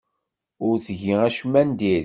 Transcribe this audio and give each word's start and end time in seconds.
Ur 0.67 0.75
tgi 0.85 1.13
acemma 1.27 1.61
n 1.67 1.69
diri. 1.79 1.99